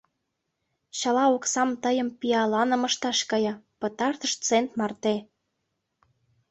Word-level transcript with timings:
Чыла 0.97 1.25
оксам 1.35 1.69
тыйым 1.83 2.09
пиаланым 2.19 2.81
ышташ 2.89 3.19
кая, 3.29 3.53
пытартыш 3.79 4.33
цент 4.45 4.69
марте. 4.79 5.15